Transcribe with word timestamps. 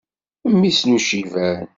Mmi-s 0.51 0.81
n 0.85 0.89
Uciban. 0.97 1.63